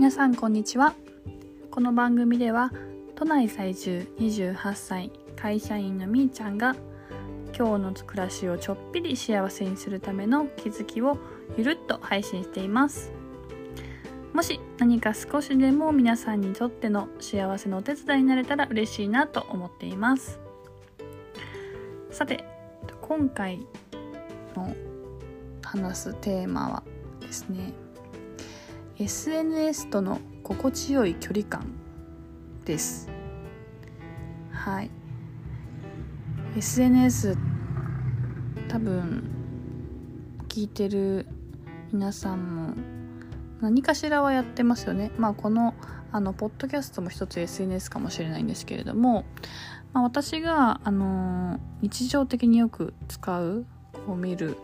[0.00, 0.94] 皆さんこんにちは。
[1.70, 2.72] この番組では
[3.16, 6.74] 都内在住28歳会社員のみーちゃんが
[7.54, 11.18] 今日の暮らしをちょっぴり幸せにするための気づきを
[11.58, 13.12] ゆるっと配信しています。
[14.32, 20.40] もし何か少しでも皆さんにとっての幸せのお手伝いになれたら嬉しいなと思っています。
[22.10, 22.42] さて
[23.02, 23.66] 今回
[24.56, 24.74] の
[25.62, 26.82] 話すテーマは
[27.20, 27.74] ですね
[29.00, 31.72] SNS との心地よい距離感
[32.66, 33.08] です。
[34.52, 34.90] はい。
[36.58, 37.38] SNS
[38.68, 39.24] 多分
[40.50, 41.26] 聞いてる
[41.90, 42.74] 皆さんも
[43.62, 45.12] 何かしらはやってますよね。
[45.16, 45.72] まあこの
[46.12, 49.24] あのポッドキャストも一つ SNS かもしれないんですけれども、
[49.94, 53.64] まあ、私が、あのー、日常的によく使う
[54.06, 54.58] こう見る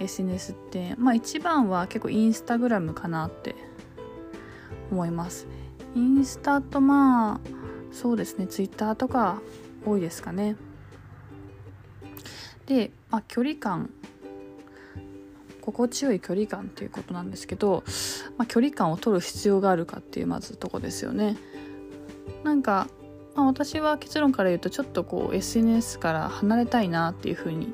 [0.00, 3.54] SNS ってまあ一番は結構インスタグラムかなって
[4.92, 5.46] 思います。
[5.94, 7.40] インスタとまあ
[7.92, 8.46] そうですね。
[8.46, 9.40] ツイッターとか
[9.84, 10.56] 多いですかね。
[12.66, 13.90] で、まあ、距離感。
[15.60, 17.84] 心地よい距離感っていうことなんですけど、
[18.36, 21.36] まあ、距離感を取る必要があるかっていうまずとこですよね。
[22.42, 22.88] なんか、
[23.36, 27.72] まあ、私は結論から言うとちょっとこう SNS から離れたいなっていうふうに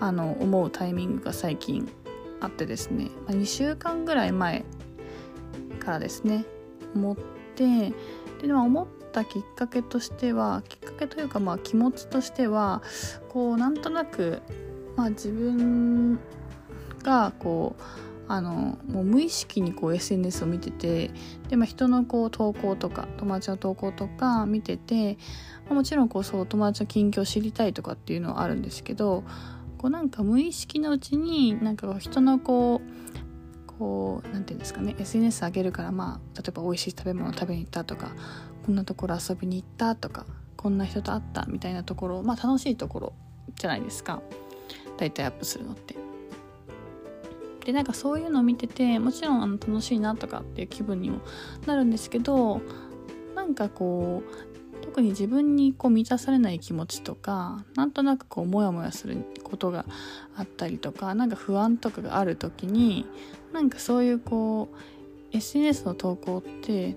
[0.00, 1.86] あの思うタイミングが最近
[2.40, 4.64] あってですね、まあ、2週間ぐらい前
[5.80, 6.46] からですね。
[6.94, 7.16] 思っ
[7.54, 7.92] て
[8.40, 12.82] で、まあ、思ったきっかけとしてはきっかけというかまあ気持ちとしては
[13.28, 14.42] こうなんとなく、
[14.96, 16.18] まあ、自分
[17.02, 17.82] がこう
[18.28, 21.10] あのもう無意識にこう SNS を見てて
[21.48, 25.16] で、まあ、人のこう投稿とか友達の投稿とか見てて、
[25.66, 29.22] まあ、もちろんこうそう友達の近況を知りたいとかっていうのはあるんですけど
[29.78, 33.25] こうなんか無意識のうちになんか人のこう
[33.78, 38.10] こう何て言うんですかね SNS 上げるからまあ例えば美味しい食べ物食べに行ったとか
[38.64, 43.12] こんなところ遊びに行ったとかこんな人と会ったみたいなところまあ楽しいところ
[43.54, 44.22] じゃないですか
[44.96, 45.96] 大体アップするのって。
[47.64, 51.18] でなんかそういうのを見ててもちろんあの楽しいなとかっていう気分にも
[51.66, 52.60] なるんですけど
[53.34, 59.84] なんかこう特に自分にこう満たされない気持ちとかなんとなくこうモヤモヤすることが
[60.36, 63.04] あったりとかなんか不安とかがある時に
[63.56, 64.76] なんかそういうこう
[65.34, 66.94] SNS の投稿って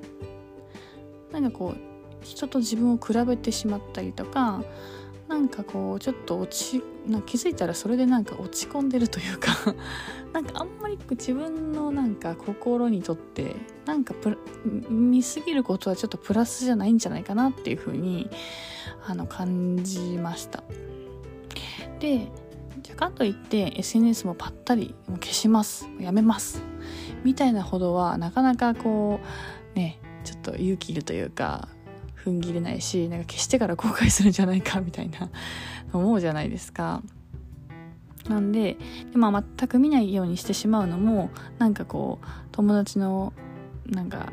[1.32, 1.78] なんかこう
[2.22, 4.62] 人と自分を比べてしまったりとか
[5.30, 9.56] なんかこうちょっと落ちな気づいたらそれでなんか落ち込んでるというか
[10.34, 13.56] なんかあんまり自分のなんか心にとって
[13.86, 14.14] なんか
[14.90, 18.30] 見すぎることはちょっとプラスじゃないんじゃないかなっていうふうに
[19.08, 20.62] あの感じました。
[22.02, 22.30] で
[22.82, 26.64] じゃかといって SNS もパッタリもう消しますやめます
[27.24, 29.20] みたいなほどはなかなかこ
[29.76, 31.68] うねちょっと勇気いるというか
[32.24, 35.30] 踏ん切れないしなんか消してから後悔するんじゃないか みたいな
[35.94, 37.02] 思うじゃないですか。
[38.28, 38.78] なんで
[39.12, 43.34] で、まあ、全く見ないようにしてしまうのもなんかこう友達の
[43.88, 44.32] なんか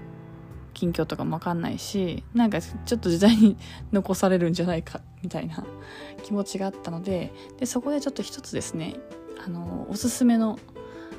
[0.74, 3.56] 近況とかも分かんないしなんかちょっと時代に
[3.92, 5.64] 残されるんじゃないかみたいな
[6.22, 8.96] 気持ちがあったのででそこでちょっと一つですね
[9.44, 10.58] あのおすすめの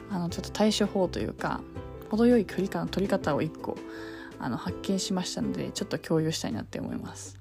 [0.09, 1.62] あのちょっと対処法というか
[2.09, 3.78] 程よい距離感の取り方を1個
[4.40, 7.38] あの発見しましたのでちょっと共有したいなって思います。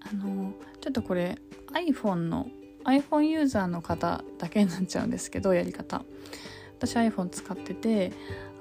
[0.00, 1.38] あのちょっとこれ
[1.72, 2.48] iPhone の
[2.84, 6.02] iPhone ユーザーの方だけになっちゃうんですけどやり方。
[6.78, 8.12] 私 iPhone 使ってて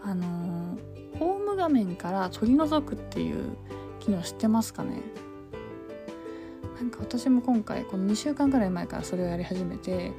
[0.04, 0.78] あの
[1.18, 3.56] ホーム画面から取り除くっていう
[4.00, 5.02] 機能知ってますかね？
[6.80, 10.14] なんか私も今回この2週間ぐらい前からそれをやり始めて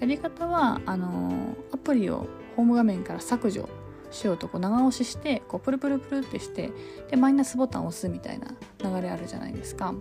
[0.00, 3.68] やり方はあのアプリをホーム画面から削除
[4.10, 6.70] しようとこう長押ししてこうプルプルプルってして
[7.10, 8.48] でマイナスボタンを押すみたいな
[8.82, 9.94] 流れあるじゃないですか。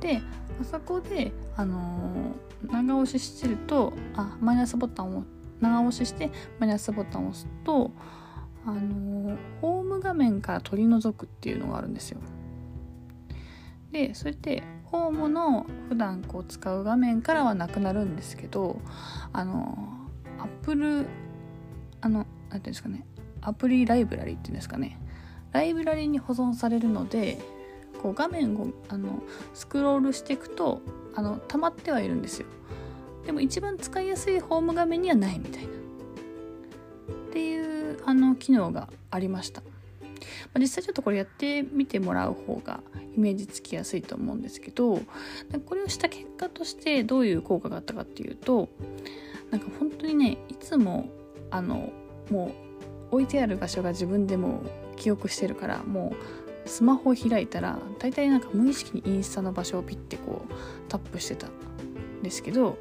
[0.00, 0.20] で
[0.60, 5.24] あそこで、あのー、長押ししてるとあマイナスボタンを
[5.60, 7.90] 長押ししてマイナスボタンを押すと、
[8.66, 12.20] あのー、ホーム画面から取り除くっていうのがあるんですよ。
[13.92, 18.80] でそれってホームの普段こう使う画面からはなくなるんですけど
[19.32, 19.88] あの
[20.38, 21.06] アップル
[22.00, 23.06] あの何て言うんですかね
[23.40, 24.98] アプリライブラリっていうんですかね
[25.52, 27.38] ライブラリに保存されるので
[28.02, 29.22] こう画面をあの
[29.54, 30.80] スクロールしていくと
[31.14, 32.46] あの溜まってはいるんですよ。
[33.26, 35.68] でも一番使いやすいホーム画面にはないみたいな。
[37.28, 39.62] っていうあの機能がありました。
[40.46, 42.80] まあ、実際ちょっとこれやってみてもらう方が
[43.16, 45.00] イメージつきやすいと思うんですけど
[45.66, 48.68] これをした結果としてどういう効果があったかっていうと
[49.50, 51.08] なんか本当にねいつも
[51.50, 51.92] あの
[52.30, 52.52] も
[53.10, 54.62] う置いてある場所が自分でも
[54.96, 56.14] 記憶してるからも
[56.64, 60.52] うスマホを開いたら大体なんか無意識にインスタの場所をピッてこう
[60.88, 62.78] タップしてたんですけど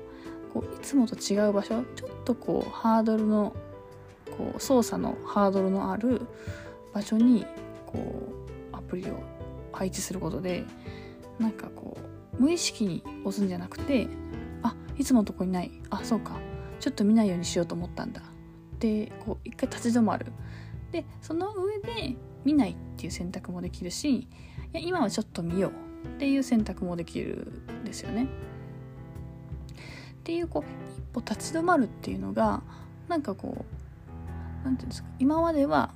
[0.53, 3.55] こういつもと違う場所ちょっとこうハードルの
[4.37, 6.21] こう操作のハードルのある
[6.93, 7.45] 場所に
[7.85, 7.97] こ
[8.71, 9.21] うアプリを
[9.71, 10.65] 配置することで
[11.39, 11.97] なんかこ
[12.37, 14.07] う無意識に押すんじゃなくて
[14.63, 15.71] あいつものとこにない。
[15.89, 16.39] あそうか。
[16.79, 18.21] ちょっと見ないようにしようと思ったんだ。
[18.79, 20.27] でこう一回立ち止まる。
[20.91, 22.15] でその上で
[22.45, 24.27] 見ないっていう選択もできるしい
[24.73, 25.71] や今はちょっと見よう。
[26.07, 28.23] っていう選択もできるんですよね。
[28.23, 28.27] っ
[30.23, 30.63] ていうこう
[30.97, 32.61] 一歩立ち止まるっていうのが
[33.07, 35.09] なんかこう何て言うんですか。
[35.19, 35.93] 今までは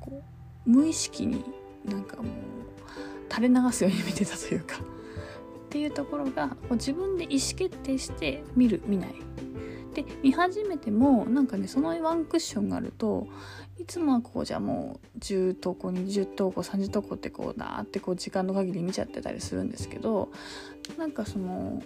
[0.00, 0.35] こう
[0.66, 1.44] 無意識に
[1.84, 4.76] なんかもう垂れ流すように見てたというか。
[4.76, 9.14] っていうところがこう自分で意思決定して見る見ない。
[9.94, 13.26] で見始めてもなんかねそのワンクッションがあると
[13.78, 20.30] いつもはこうじゃあもう10投稿20投稿30投稿ってこうだーってこう時間の限り見ちゃってたりするんですけど
[20.98, 21.82] なんかその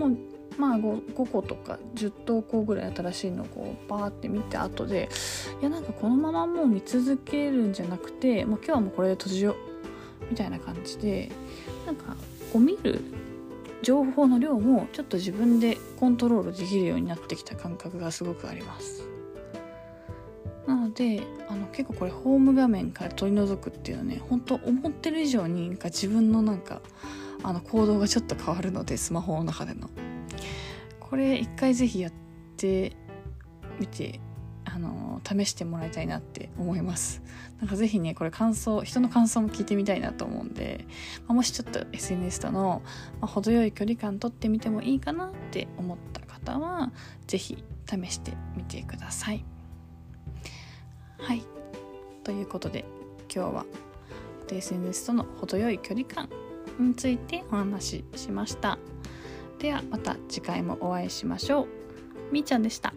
[0.00, 0.18] もう
[0.58, 5.08] まあ 5, 5個とか10投稿ぐらい新しいのをこうバーって見て後で
[5.60, 9.56] いやなんかこのままもう見続けるんじゃなくてもう今日はもうこれで閉じよう
[10.30, 11.30] みたいな感じで
[11.86, 12.16] なんか
[12.52, 13.00] こう見る
[13.82, 19.06] 情報の量もちょっと自分でコントロールできるようになってきた感覚がすごくあります。
[20.66, 26.80] なのであの結構これホーム画面から取り除くっていうのはね本当思ってる以上になんか自分のなんか
[27.42, 29.88] あの行動がちょっと変わるのでスマホの中での。
[30.98, 32.12] これ一回ぜひやっ
[32.56, 32.96] て
[33.80, 34.20] みて
[34.64, 37.22] あの試してもらいたいなって思います。
[37.58, 40.86] なんかぜひねこれ感想人の感想も聞いてみたいなと思うんで、
[41.26, 42.82] まあ、もしちょっと SNS との、
[43.20, 46.92] まあ、程よい距離感取ってみてもいいかなって思った方は
[47.26, 49.44] ぜひ試してみてください。
[51.18, 51.42] はい。
[52.22, 52.84] ということで
[53.34, 53.66] 今日は
[54.48, 56.28] SNS との程よい距離感
[56.80, 58.78] についてお話ししました。
[59.58, 61.66] ではまた次回もお会いしましょう。
[62.32, 62.94] みーちゃんでした。